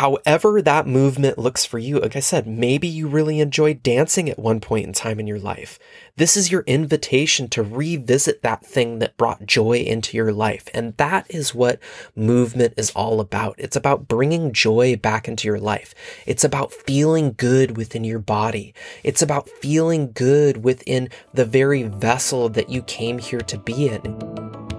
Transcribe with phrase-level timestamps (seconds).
[0.00, 4.38] however that movement looks for you, like I said, maybe you really enjoyed dancing at
[4.38, 5.78] one point in time in your life.
[6.16, 10.70] This is your invitation to revisit that thing that brought joy into your life.
[10.72, 11.80] And that is what
[12.16, 13.56] movement is all about.
[13.58, 15.94] It's about bringing joy back into your life.
[16.24, 18.72] It's about feeling good within your body.
[19.04, 24.69] It's about feeling good within the very vessel that you came here to be in.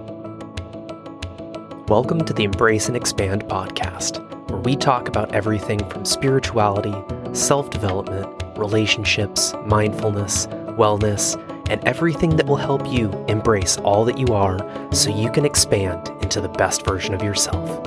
[1.92, 6.94] Welcome to the Embrace and Expand podcast where we talk about everything from spirituality,
[7.34, 10.46] self development, relationships, mindfulness,
[10.78, 11.36] wellness,
[11.68, 14.58] and everything that will help you embrace all that you are
[14.90, 17.86] so you can expand into the best version of yourself.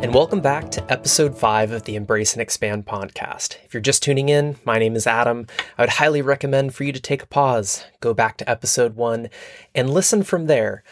[0.00, 3.56] And welcome back to episode five of the Embrace and Expand podcast.
[3.64, 5.48] If you're just tuning in, my name is Adam.
[5.76, 9.28] I would highly recommend for you to take a pause, go back to episode one,
[9.74, 10.84] and listen from there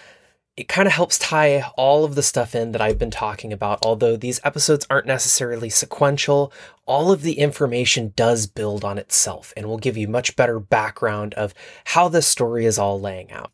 [0.57, 3.85] it kind of helps tie all of the stuff in that I've been talking about.
[3.85, 6.53] Although these episodes aren't necessarily sequential,
[6.87, 11.35] all of the information does build on itself and will give you much better background
[11.35, 11.55] of
[11.87, 13.51] how this story is all laying out.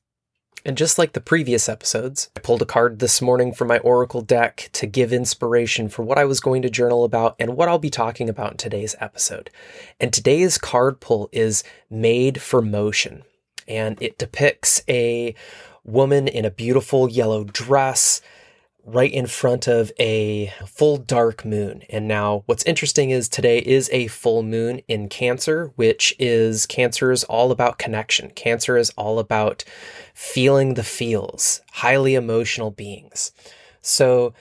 [0.62, 4.20] And just like the previous episodes, I pulled a card this morning from my Oracle
[4.20, 7.78] deck to give inspiration for what I was going to journal about and what I'll
[7.78, 9.48] be talking about in today's episode.
[9.98, 13.22] And today's card pull is Made for Motion.
[13.66, 15.34] And it depicts a
[15.84, 18.20] woman in a beautiful yellow dress
[18.84, 21.82] right in front of a full dark moon.
[21.90, 27.12] And now what's interesting is today is a full moon in Cancer, which is Cancer
[27.12, 28.30] is all about connection.
[28.30, 29.64] Cancer is all about
[30.14, 33.32] feeling the feels, highly emotional beings.
[33.82, 34.32] So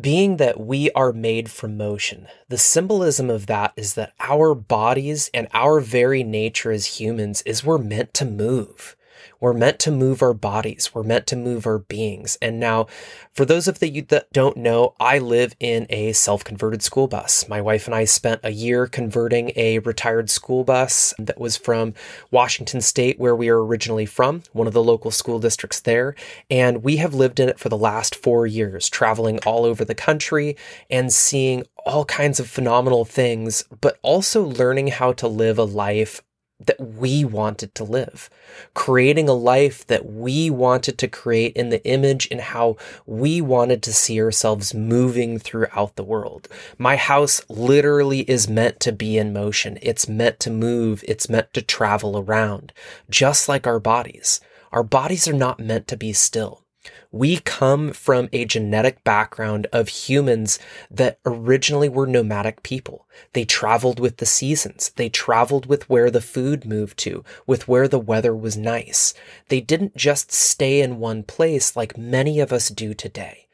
[0.00, 5.30] being that we are made from motion, the symbolism of that is that our bodies
[5.34, 8.96] and our very nature as humans is we're meant to move.
[9.40, 10.94] We're meant to move our bodies.
[10.94, 12.38] We're meant to move our beings.
[12.40, 12.86] And now,
[13.32, 17.48] for those of you that don't know, I live in a self-converted school bus.
[17.48, 21.94] My wife and I spent a year converting a retired school bus that was from
[22.30, 26.14] Washington State, where we are originally from, one of the local school districts there.
[26.50, 29.94] And we have lived in it for the last four years, traveling all over the
[29.94, 30.56] country
[30.90, 36.22] and seeing all kinds of phenomenal things, but also learning how to live a life
[36.60, 38.28] that we wanted to live,
[38.74, 42.76] creating a life that we wanted to create in the image and how
[43.06, 46.48] we wanted to see ourselves moving throughout the world.
[46.76, 49.78] My house literally is meant to be in motion.
[49.82, 51.04] It's meant to move.
[51.06, 52.72] It's meant to travel around,
[53.08, 54.40] just like our bodies.
[54.72, 56.64] Our bodies are not meant to be still.
[57.10, 60.58] We come from a genetic background of humans
[60.90, 63.06] that originally were nomadic people.
[63.32, 64.90] They traveled with the seasons.
[64.96, 69.14] They traveled with where the food moved to, with where the weather was nice.
[69.48, 73.46] They didn't just stay in one place like many of us do today.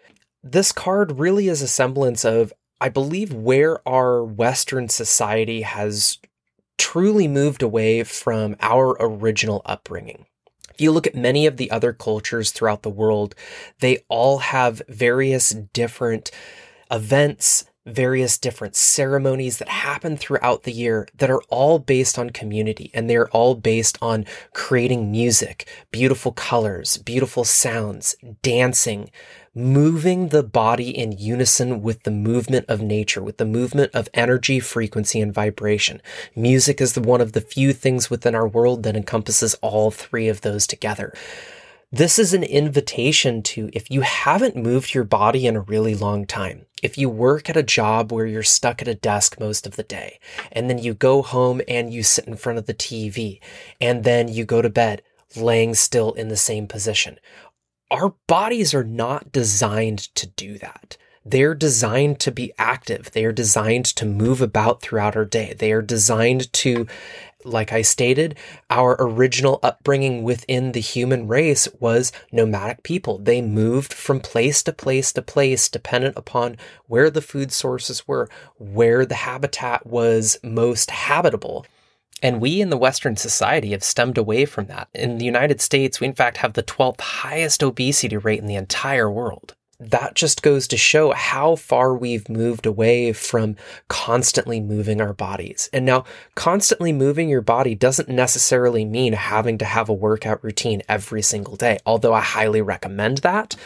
[0.43, 6.19] This card really is a semblance of, I believe, where our Western society has
[6.77, 10.27] truly moved away from our original upbringing.
[10.75, 13.37] If you look at many of the other cultures throughout the world,
[13.79, 16.33] they all have various different
[16.91, 22.91] events, various different ceremonies that happen throughout the year that are all based on community
[22.93, 29.11] and they're all based on creating music, beautiful colors, beautiful sounds, dancing,
[29.55, 34.59] moving the body in unison with the movement of nature, with the movement of energy,
[34.59, 36.03] frequency, and vibration.
[36.35, 40.41] Music is one of the few things within our world that encompasses all three of
[40.41, 41.13] those together.
[41.93, 46.27] This is an invitation to if you haven't moved your body in a really long
[46.27, 49.77] time, if you work at a job where you're stuck at a desk most of
[49.77, 50.19] the day,
[50.51, 53.39] and then you go home and you sit in front of the TV,
[53.81, 55.03] and then you go to bed
[55.37, 57.19] laying still in the same position
[57.95, 60.97] our bodies are not designed to do that.
[61.25, 63.13] They're designed to be active.
[63.13, 65.55] They are designed to move about throughout our day.
[65.57, 66.89] They are designed to,
[67.45, 68.37] like I stated,
[68.69, 73.19] our original upbringing within the human race was nomadic people.
[73.19, 76.57] They moved from place to place to place, dependent upon
[76.89, 81.65] where the food sources were, where the habitat was most habitable.
[82.23, 84.89] And we in the Western society have stemmed away from that.
[84.95, 88.55] In the United States, we in fact have the 12th highest obesity rate in the
[88.55, 89.55] entire world.
[89.81, 93.57] That just goes to show how far we've moved away from
[93.89, 95.69] constantly moving our bodies.
[95.73, 96.05] And now,
[96.37, 101.57] constantly moving your body doesn't necessarily mean having to have a workout routine every single
[101.57, 103.57] day, although I highly recommend that.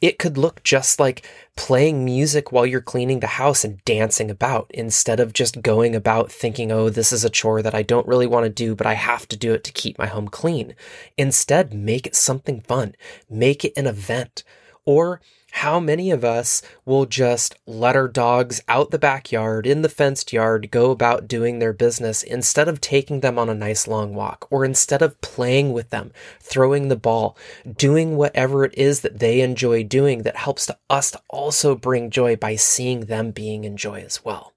[0.00, 1.26] It could look just like
[1.56, 6.30] playing music while you're cleaning the house and dancing about instead of just going about
[6.30, 8.94] thinking, oh, this is a chore that I don't really want to do, but I
[8.94, 10.74] have to do it to keep my home clean.
[11.16, 12.94] Instead, make it something fun.
[13.30, 14.44] Make it an event.
[14.84, 15.22] Or
[15.58, 20.32] How many of us will just let our dogs out the backyard, in the fenced
[20.32, 24.48] yard, go about doing their business instead of taking them on a nice long walk,
[24.50, 27.38] or instead of playing with them, throwing the ball,
[27.76, 32.10] doing whatever it is that they enjoy doing that helps to us to also bring
[32.10, 34.52] joy by seeing them being in joy as well?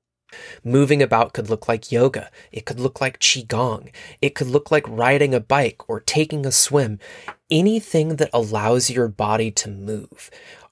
[0.63, 2.31] Moving about could look like yoga.
[2.51, 3.91] It could look like Qigong.
[4.19, 6.99] It could look like riding a bike or taking a swim.
[7.49, 10.29] Anything that allows your body to move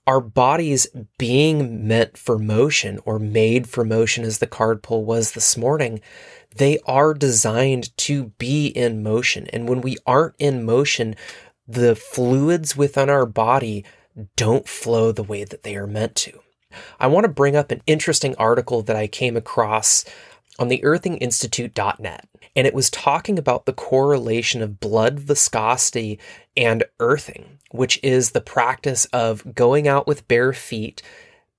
[0.07, 0.87] our bodies
[1.17, 5.99] being meant for motion or made for motion, as the card pull was this morning,
[6.55, 9.47] they are designed to be in motion.
[9.51, 11.15] And when we aren't in motion,
[11.67, 13.83] the fluids within our body
[14.35, 16.39] don't flow the way that they are meant to.
[16.99, 20.05] I want to bring up an interesting article that I came across
[20.59, 22.27] on the earthinginstitute.net.
[22.55, 26.19] And it was talking about the correlation of blood viscosity
[26.55, 31.01] and earthing, which is the practice of going out with bare feet,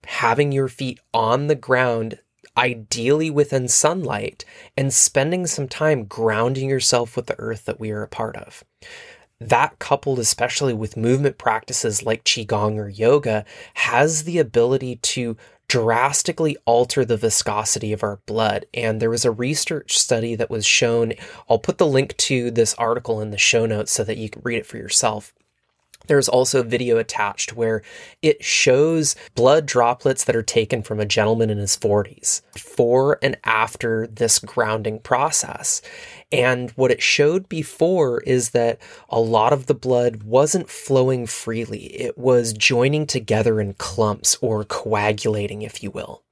[0.07, 2.19] having your feet on the ground,
[2.57, 4.45] ideally within sunlight,
[4.77, 8.65] and spending some time grounding yourself with the earth that we are a part of.
[9.39, 13.45] That coupled especially with movement practices like Qigong or yoga
[13.75, 15.37] has the ability to
[15.69, 18.67] drastically alter the viscosity of our blood.
[18.73, 21.15] And there was a research study that was shown.
[21.49, 24.43] I'll put the link to this article in the show notes so that you can
[24.45, 25.33] read it for yourself.
[26.07, 27.83] There's also video attached where
[28.23, 33.37] it shows blood droplets that are taken from a gentleman in his 40s before and
[33.45, 35.83] after this grounding process.
[36.33, 41.87] And what it showed before is that a lot of the blood wasn't flowing freely.
[42.01, 46.23] It was joining together in clumps or coagulating, if you will.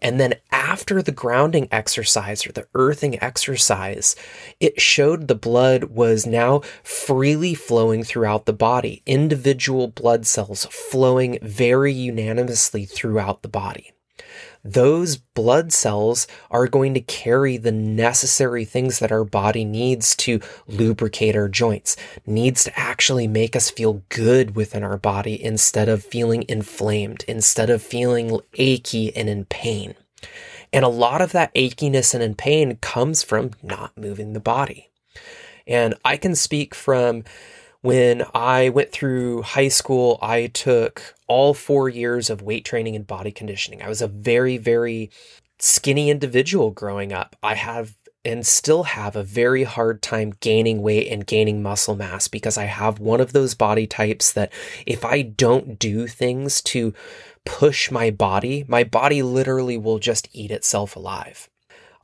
[0.00, 4.16] And then after the grounding exercise or the earthing exercise,
[4.58, 11.38] it showed the blood was now freely flowing throughout the body, individual blood cells flowing
[11.42, 13.92] very unanimously throughout the body
[14.64, 20.40] those blood cells are going to carry the necessary things that our body needs to
[20.68, 26.04] lubricate our joints, needs to actually make us feel good within our body instead of
[26.04, 29.94] feeling inflamed, instead of feeling achy and in pain.
[30.72, 34.90] And a lot of that achiness and in pain comes from not moving the body.
[35.66, 37.24] And I can speak from
[37.82, 43.06] when I went through high school, I took all four years of weight training and
[43.06, 43.82] body conditioning.
[43.82, 45.10] I was a very, very
[45.58, 47.36] skinny individual growing up.
[47.42, 47.94] I have
[48.24, 52.64] and still have a very hard time gaining weight and gaining muscle mass because I
[52.64, 54.52] have one of those body types that
[54.86, 56.94] if I don't do things to
[57.44, 61.50] push my body, my body literally will just eat itself alive.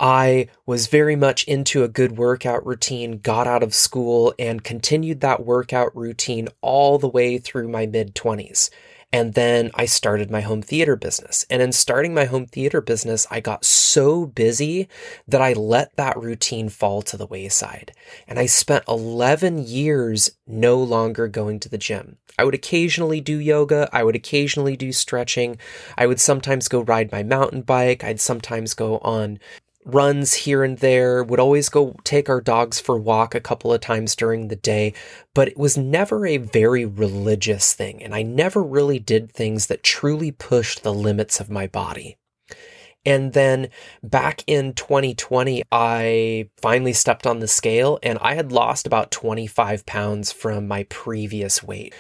[0.01, 5.21] I was very much into a good workout routine, got out of school, and continued
[5.21, 8.71] that workout routine all the way through my mid 20s.
[9.11, 11.47] And then I started my home theater business.
[11.49, 14.87] And in starting my home theater business, I got so busy
[15.27, 17.93] that I let that routine fall to the wayside.
[18.27, 22.19] And I spent 11 years no longer going to the gym.
[22.39, 23.89] I would occasionally do yoga.
[23.95, 25.57] I would occasionally do stretching.
[25.97, 28.05] I would sometimes go ride my mountain bike.
[28.05, 29.39] I'd sometimes go on
[29.89, 33.73] runs here and there, would always go take our dogs for a walk a couple
[33.73, 34.93] of times during the day,
[35.35, 38.03] but it was never a very religious thing.
[38.03, 42.17] And I never really did things that truly pushed the limits of my body.
[43.07, 43.71] And then
[44.03, 49.87] back in 2020, I finally stepped on the scale and I had lost about 25
[49.87, 51.95] pounds from my previous weight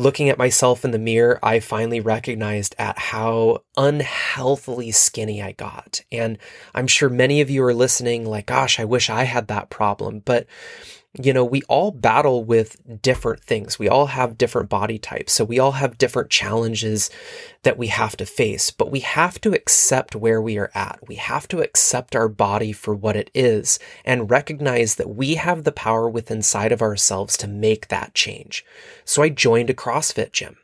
[0.00, 6.02] looking at myself in the mirror, I finally recognized at how unhealthily skinny I got.
[6.10, 6.38] And
[6.74, 10.22] I'm sure many of you are listening like, gosh, I wish I had that problem.
[10.24, 10.46] But
[11.18, 13.78] you know, we all battle with different things.
[13.78, 15.32] We all have different body types.
[15.32, 17.10] So we all have different challenges
[17.62, 21.00] that we have to face, but we have to accept where we are at.
[21.08, 25.64] We have to accept our body for what it is and recognize that we have
[25.64, 28.64] the power within inside of ourselves to make that change.
[29.04, 30.56] So I joined a CrossFit gym.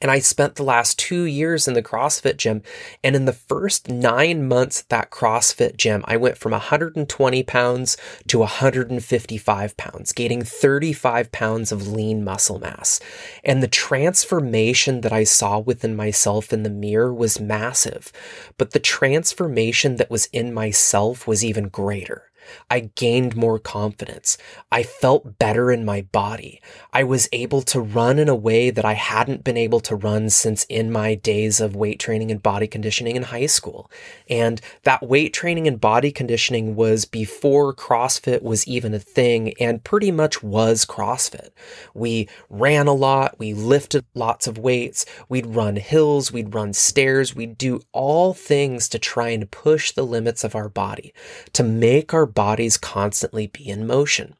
[0.00, 2.62] And I spent the last two years in the CrossFit gym.
[3.02, 7.96] And in the first nine months at that CrossFit gym, I went from 120 pounds
[8.28, 13.00] to 155 pounds, gaining 35 pounds of lean muscle mass.
[13.42, 18.12] And the transformation that I saw within myself in the mirror was massive.
[18.56, 22.27] But the transformation that was in myself was even greater
[22.70, 24.38] I gained more confidence.
[24.70, 26.60] I felt better in my body.
[26.92, 30.30] I was able to run in a way that I hadn't been able to run
[30.30, 33.90] since in my days of weight training and body conditioning in high school.
[34.28, 39.84] And that weight training and body conditioning was before CrossFit was even a thing and
[39.84, 41.50] pretty much was CrossFit.
[41.94, 43.38] We ran a lot.
[43.38, 45.04] We lifted lots of weights.
[45.28, 46.32] We'd run hills.
[46.32, 47.34] We'd run stairs.
[47.34, 51.12] We'd do all things to try and push the limits of our body,
[51.52, 54.36] to make our bodies constantly be in motion.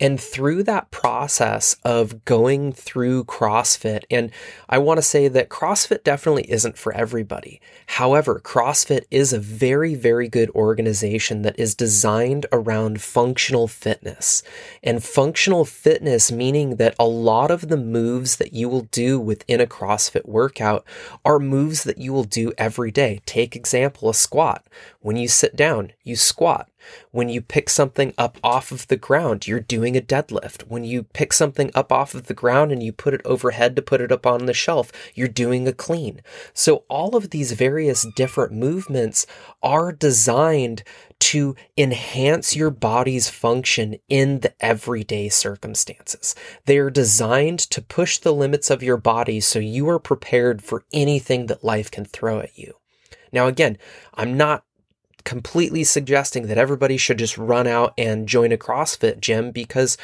[0.00, 4.32] And through that process of going through CrossFit, and
[4.68, 7.60] I want to say that CrossFit definitely isn't for everybody.
[7.86, 14.42] However, CrossFit is a very, very good organization that is designed around functional fitness.
[14.82, 19.60] And functional fitness meaning that a lot of the moves that you will do within
[19.60, 20.84] a CrossFit workout
[21.24, 23.20] are moves that you will do every day.
[23.26, 24.66] Take example, a squat.
[25.04, 26.70] When you sit down, you squat.
[27.10, 30.62] When you pick something up off of the ground, you're doing a deadlift.
[30.62, 33.82] When you pick something up off of the ground and you put it overhead to
[33.82, 36.22] put it up on the shelf, you're doing a clean.
[36.54, 39.26] So all of these various different movements
[39.62, 40.84] are designed
[41.20, 46.34] to enhance your body's function in the everyday circumstances.
[46.64, 50.86] They are designed to push the limits of your body so you are prepared for
[50.94, 52.72] anything that life can throw at you.
[53.32, 53.76] Now, again,
[54.14, 54.64] I'm not
[55.24, 59.96] completely suggesting that everybody should just run out and join a CrossFit gym because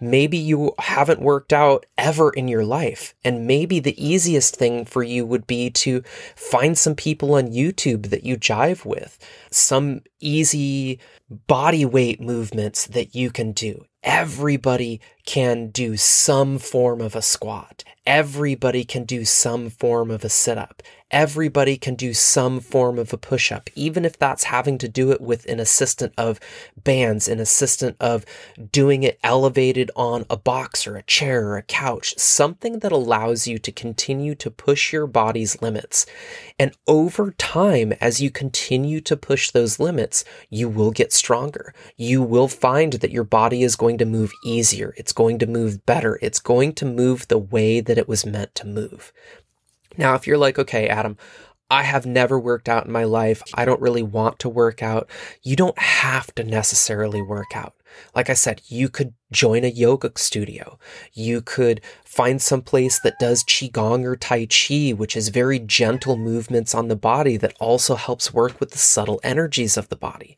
[0.00, 3.14] maybe you haven't worked out ever in your life.
[3.24, 6.02] And maybe the easiest thing for you would be to
[6.34, 9.18] find some people on YouTube that you jive with,
[9.50, 10.98] some easy
[11.46, 13.84] body weight movements that you can do.
[14.02, 17.84] Everybody can do some form of a squat.
[18.04, 20.82] Everybody can do some form of a sit up
[21.14, 25.12] everybody can do some form of a push up, even if that's having to do
[25.12, 26.40] it with an assistant of
[26.76, 28.26] bands, an assistant of
[28.72, 33.46] doing it elevated on a box or a chair or a couch, something that allows
[33.46, 36.04] you to continue to push your body's limits.
[36.58, 41.72] And over time, as you continue to push those limits, you will get stronger.
[41.96, 44.92] You will find that your body is going to move easier.
[44.96, 46.18] It's going to move better.
[46.20, 49.12] It's going to move the way that it was meant to move.
[49.96, 51.16] Now, if you're like, okay, Adam,
[51.70, 53.42] I have never worked out in my life.
[53.54, 55.08] I don't really want to work out.
[55.42, 57.74] You don't have to necessarily work out.
[58.14, 60.78] Like I said, you could join a yoga studio.
[61.12, 66.16] You could find some place that does Qigong or Tai Chi, which is very gentle
[66.16, 70.36] movements on the body that also helps work with the subtle energies of the body.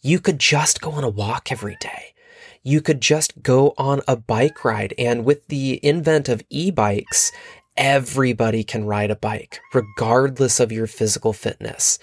[0.00, 2.14] You could just go on a walk every day.
[2.62, 4.94] You could just go on a bike ride.
[4.98, 7.30] And with the invent of e-bikes
[7.76, 11.98] everybody can ride a bike, regardless of your physical fitness.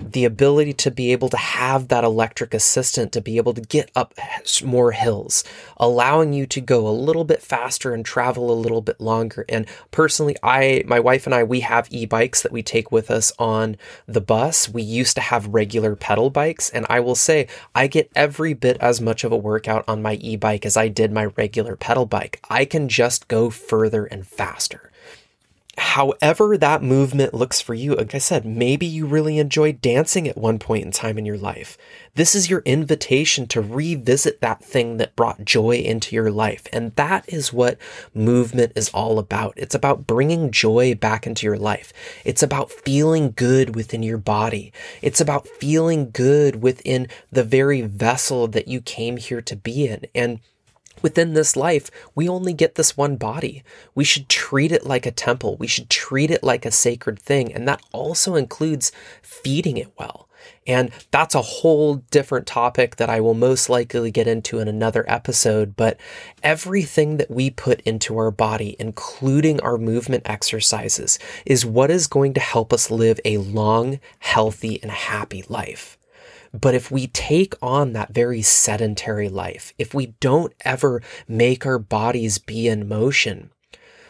[0.00, 3.90] The ability to be able to have that electric assistant to be able to get
[3.94, 4.14] up
[4.64, 5.44] more hills,
[5.76, 9.44] allowing you to go a little bit faster and travel a little bit longer.
[9.48, 13.10] And personally, I, my wife and I, we have e bikes that we take with
[13.10, 14.68] us on the bus.
[14.68, 18.78] We used to have regular pedal bikes, and I will say I get every bit
[18.80, 22.06] as much of a workout on my e bike as I did my regular pedal
[22.06, 22.40] bike.
[22.50, 24.90] I can just go further and faster
[25.78, 30.36] however that movement looks for you, like I said, maybe you really enjoyed dancing at
[30.36, 31.76] one point in time in your life.
[32.14, 36.66] This is your invitation to revisit that thing that brought joy into your life.
[36.72, 37.78] And that is what
[38.14, 39.54] movement is all about.
[39.56, 41.92] It's about bringing joy back into your life.
[42.24, 44.72] It's about feeling good within your body.
[45.02, 50.06] It's about feeling good within the very vessel that you came here to be in.
[50.14, 50.40] And
[51.04, 53.62] within this life, we only get this one body.
[53.94, 55.54] We should treat it like a temple.
[55.58, 57.52] We should treat it like a sacred thing.
[57.52, 60.30] And that also includes feeding it well.
[60.66, 65.04] And that's a whole different topic that I will most likely get into in another
[65.06, 65.76] episode.
[65.76, 66.00] But
[66.42, 72.32] everything that we put into our body, including our movement exercises, is what is going
[72.32, 75.98] to help us live a long, healthy, and happy life.
[76.52, 81.78] But if we take on that very sedentary life, if we don't ever make our
[81.78, 83.50] bodies be in motion,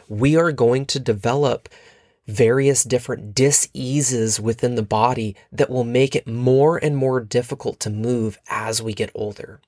[0.08, 1.68] we are going to develop
[2.26, 7.90] various different diseases within the body that will make it more and more difficult to
[7.90, 9.60] move as we get older.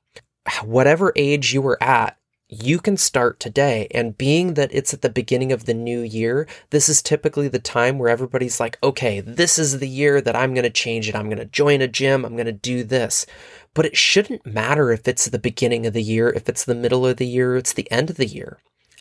[0.64, 2.16] Whatever age you are at,
[2.48, 3.88] you can start today.
[3.90, 7.58] And being that it's at the beginning of the new year, this is typically the
[7.58, 11.16] time where everybody's like, okay, this is the year that I'm going to change it.
[11.16, 12.24] I'm going to join a gym.
[12.24, 13.26] I'm going to do this.
[13.74, 17.06] But it shouldn't matter if it's the beginning of the year, if it's the middle
[17.06, 18.58] of the year, it's the end of the year.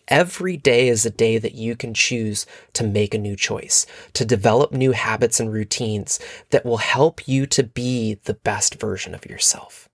[0.08, 4.24] Every day is a day that you can choose to make a new choice, to
[4.24, 6.20] develop new habits and routines
[6.52, 9.90] that will help you to be the best version of yourself.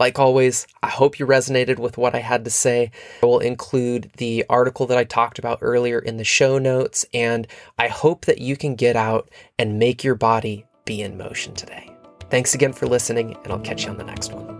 [0.00, 2.90] Like always, I hope you resonated with what I had to say.
[3.22, 7.46] I will include the article that I talked about earlier in the show notes, and
[7.78, 11.94] I hope that you can get out and make your body be in motion today.
[12.30, 14.59] Thanks again for listening, and I'll catch you on the next one.